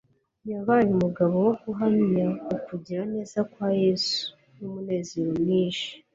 [0.51, 4.21] yabaye umugabo wo guhamya ukugira neza kwa Yesu.
[4.55, 5.89] N'umunezero mwinshi,